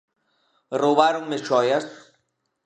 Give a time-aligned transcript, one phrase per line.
[0.81, 1.85] Roubáronme xoias...